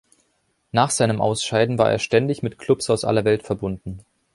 Nach 0.71 0.89
seinem 0.89 1.21
Ausscheiden 1.21 1.77
war 1.77 1.91
er 1.91 1.99
ständig 1.99 2.41
mit 2.41 2.57
Clubs 2.57 2.89
aus 2.89 3.05
aller 3.05 3.23
Welt 3.23 3.43
verbunden. 3.43 4.03